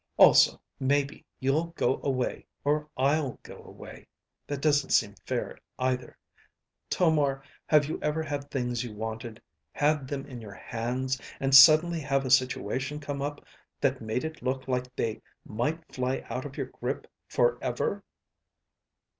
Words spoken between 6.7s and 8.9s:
Tomar, have you ever had things